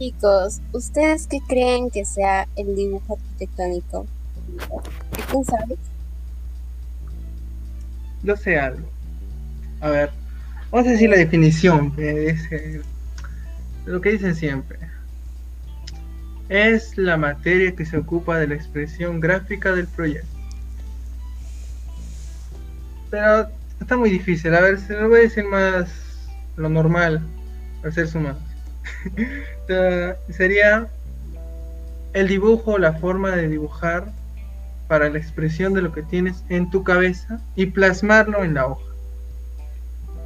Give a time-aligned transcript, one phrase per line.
[0.00, 4.06] Chicos, ¿ustedes qué creen que sea el dibujo arquitectónico?
[5.30, 5.76] ¿Quién sabe?
[8.22, 8.88] Yo sé algo.
[9.82, 10.10] A ver,
[10.70, 12.80] vamos a decir la definición que
[13.84, 14.78] lo que dicen siempre.
[16.48, 20.34] Es la materia que se ocupa de la expresión gráfica del proyecto.
[23.10, 23.48] Pero
[23.78, 24.54] está muy difícil.
[24.54, 25.90] A ver, se lo voy a decir más
[26.56, 27.20] lo normal
[27.84, 28.49] al ser humanos.
[30.28, 30.88] Sería
[32.12, 34.12] el dibujo, la forma de dibujar
[34.88, 38.90] para la expresión de lo que tienes en tu cabeza y plasmarlo en la hoja.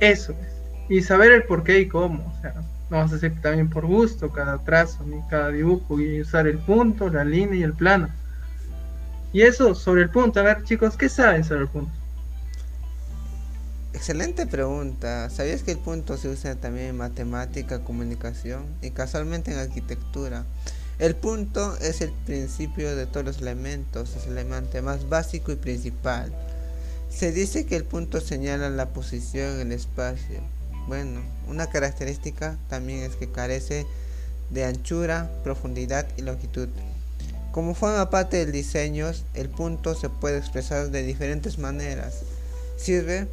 [0.00, 0.48] Eso es.
[0.88, 2.24] Y saber el por qué y cómo.
[2.26, 2.54] O sea,
[2.88, 7.08] vamos a hacer también por gusto cada trazo, ni cada dibujo y usar el punto,
[7.08, 8.08] la línea y el plano.
[9.32, 10.40] Y eso sobre el punto.
[10.40, 11.92] A ver, chicos, ¿qué saben sobre el punto?
[13.94, 15.30] Excelente pregunta.
[15.30, 20.44] ¿Sabías que el punto se usa también en matemática, comunicación y casualmente en arquitectura?
[20.98, 25.56] El punto es el principio de todos los elementos, es el elemento más básico y
[25.56, 26.34] principal.
[27.08, 30.40] Se dice que el punto señala la posición en el espacio.
[30.88, 33.86] Bueno, una característica también es que carece
[34.50, 36.68] de anchura, profundidad y longitud.
[37.52, 42.22] Como forma parte del diseño, el punto se puede expresar de diferentes maneras.
[42.76, 43.28] Sirve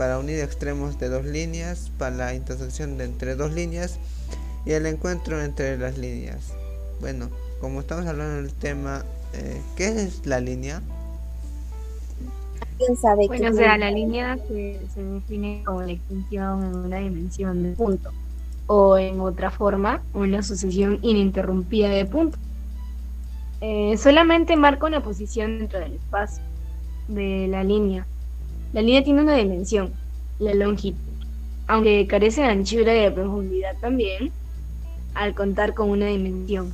[0.00, 3.98] para unir extremos de dos líneas, para la intersección de entre dos líneas
[4.64, 6.54] y el encuentro entre las líneas.
[7.02, 7.28] Bueno,
[7.60, 10.80] como estamos hablando del tema, eh, ¿qué es la línea?
[12.78, 17.62] ¿Quién sabe bueno, o sea, la línea se, define como la extensión en una dimensión
[17.62, 18.10] de punto,
[18.68, 22.40] o en otra forma, una sucesión ininterrumpida de puntos.
[23.60, 26.42] Eh, solamente marca una posición dentro del espacio
[27.08, 28.06] de la línea
[28.72, 29.92] la línea tiene una dimensión,
[30.38, 30.96] la longitud,
[31.66, 34.30] aunque carece de anchura y de profundidad también,
[35.14, 36.72] al contar con una dimensión.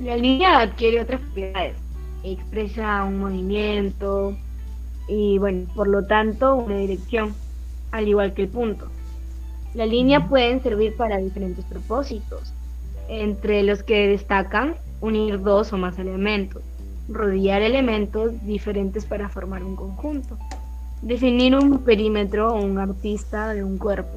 [0.00, 1.76] La línea adquiere otras propiedades,
[2.24, 4.34] expresa un movimiento
[5.06, 7.34] y, bueno, por lo tanto, una dirección,
[7.90, 8.86] al igual que el punto.
[9.74, 12.54] La línea pueden servir para diferentes propósitos,
[13.10, 16.62] entre los que destacan unir dos o más elementos,
[17.06, 20.38] rodear elementos diferentes para formar un conjunto
[21.02, 24.16] definir un perímetro o un artista de un cuerpo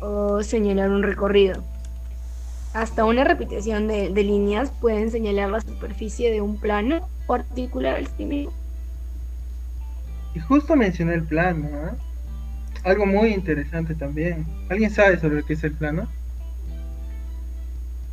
[0.00, 1.62] o señalar un recorrido.
[2.74, 8.06] Hasta una repetición de, líneas pueden señalar la superficie de un plano o articular el
[8.06, 8.48] sí
[10.34, 11.92] Y justo mencioné el plano, ¿eh?
[12.84, 14.46] algo muy interesante también.
[14.68, 16.08] ¿Alguien sabe sobre lo que es el plano?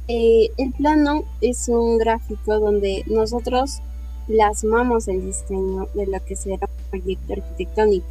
[0.08, 3.82] Eh, el plano es un gráfico donde nosotros
[4.30, 8.08] plasmamos el diseño de lo que será un proyecto arquitectónico.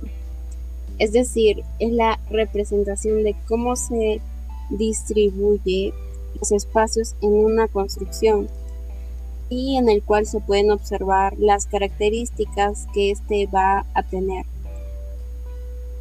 [0.99, 4.21] Es decir, es la representación de cómo se
[4.69, 5.95] distribuye
[6.41, 8.49] los espacios en una construcción
[9.49, 14.45] y en el cual se pueden observar las características que éste va a tener.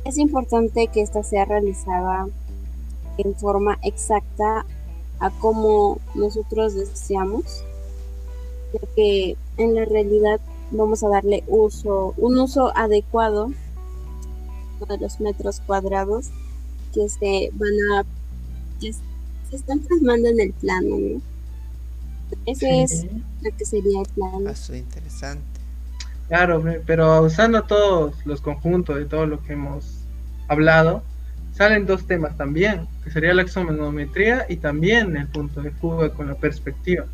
[0.04, 2.28] Es importante que ésta sea realizada
[3.20, 4.66] en forma exacta
[5.20, 7.64] a como nosotros deseamos,
[8.74, 10.40] ya que en la realidad
[10.72, 13.52] vamos a darle uso, un uso adecuado
[14.88, 16.28] de los metros cuadrados
[16.94, 18.06] que se van a
[18.80, 21.22] que se están plasmando en el plano, ¿no?
[22.46, 23.06] Ese es
[23.42, 24.50] lo que sería el plano.
[24.50, 25.46] Eso es interesante.
[26.28, 30.00] Claro, pero usando todos los conjuntos de todo lo que hemos
[30.50, 31.02] hablado,
[31.54, 36.28] salen dos temas también, que sería la axonometría y también el punto de fuga con
[36.28, 37.06] la perspectiva.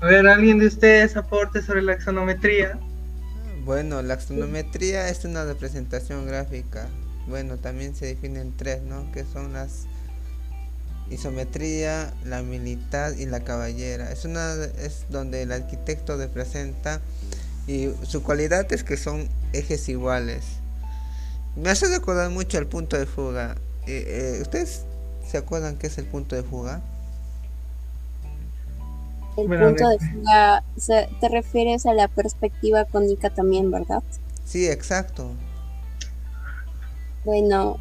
[0.00, 2.78] A ver, ¿alguien de ustedes aporte sobre la axonometría?
[3.64, 6.86] Bueno, la axonometría es una representación gráfica.
[7.28, 9.10] Bueno, también se define en tres, ¿no?
[9.12, 9.86] Que son las
[11.10, 14.12] isometría, la militar y la caballera.
[14.12, 17.00] Es una es donde el arquitecto representa
[17.66, 20.44] y su cualidad es que son ejes iguales.
[21.56, 23.56] Me hace recordar mucho al punto de fuga.
[23.86, 24.82] Eh, eh, ¿Ustedes
[25.26, 26.82] se acuerdan qué es el punto de fuga?
[29.36, 30.64] El punto de fuga,
[31.20, 34.02] te refieres a la perspectiva cónica también, ¿verdad?
[34.44, 35.30] Sí, exacto.
[37.24, 37.76] Bueno,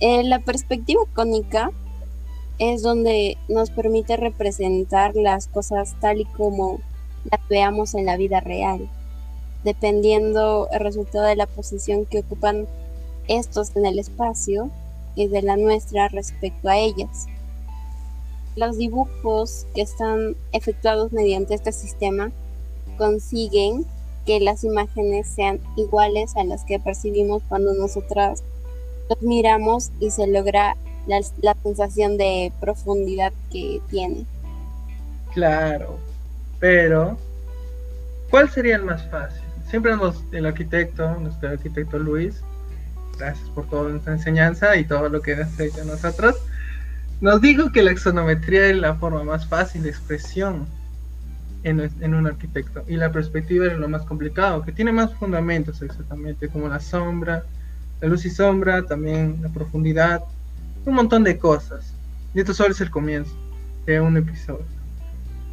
[0.00, 1.70] eh, la perspectiva cónica
[2.58, 6.80] es donde nos permite representar las cosas tal y como
[7.30, 8.88] las veamos en la vida real,
[9.62, 12.66] dependiendo el resultado de la posición que ocupan
[13.28, 14.70] estos en el espacio
[15.14, 17.26] y de la nuestra respecto a ellas
[18.56, 22.30] los dibujos que están efectuados mediante este sistema
[22.96, 23.86] consiguen
[24.26, 28.42] que las imágenes sean iguales a las que percibimos cuando nosotras
[29.08, 34.26] los miramos y se logra la, sensación de profundidad que tiene.
[35.32, 35.98] Claro,
[36.60, 37.16] pero
[38.30, 39.42] ¿cuál sería el más fácil?
[39.70, 42.42] Siempre nos, el arquitecto, nuestro arquitecto Luis,
[43.18, 46.36] gracias por toda nuestra enseñanza y todo lo que has hecho nosotros,
[47.20, 50.66] nos dijo que la exonometría es la forma más fácil de expresión
[51.64, 55.82] en, en, un arquitecto y la perspectiva es lo más complicado, que tiene más fundamentos
[55.82, 57.44] exactamente, como la sombra,
[58.00, 60.22] la luz y sombra, también la profundidad,
[60.84, 61.92] un montón de cosas.
[62.34, 63.34] Y esto solo es el comienzo
[63.86, 64.64] de un episodio.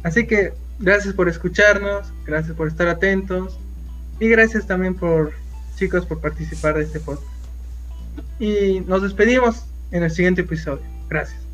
[0.02, 3.58] Así que gracias por escucharnos, gracias por estar atentos
[4.20, 5.32] y gracias también por
[5.76, 7.26] chicos por participar de este podcast.
[8.38, 10.82] Y nos despedimos en el siguiente episodio.
[11.08, 11.45] Gracias.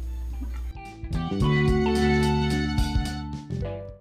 [1.13, 1.42] Thank you.